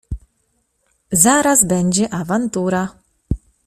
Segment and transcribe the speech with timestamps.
[1.13, 2.87] Zaraz będzie awantura…